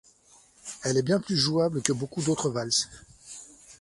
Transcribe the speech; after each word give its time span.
Elle 0.83 0.97
est 0.97 1.03
bien 1.03 1.19
plus 1.19 1.35
jouable 1.37 1.83
que 1.83 1.91
beaucoup 1.93 2.23
d'autres 2.23 2.49
valses. 2.49 2.89